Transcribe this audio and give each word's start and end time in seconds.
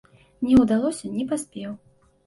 Не 0.47 0.55
ўдалося, 0.63 1.15
не 1.21 1.29
паспеў. 1.35 1.81